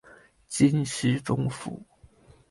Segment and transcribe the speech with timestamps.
[0.47, 1.79] 金熙宗父。